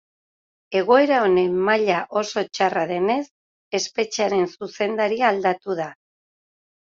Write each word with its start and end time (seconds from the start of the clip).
Egoera 0.77 1.17
honen 1.25 1.59
maila 1.67 1.97
oso 2.21 2.43
txarra 2.47 2.85
denez 2.93 3.19
espetxearen 3.81 4.49
zuzendaria 4.57 5.31
aldatu 5.35 5.79
da. 5.83 5.89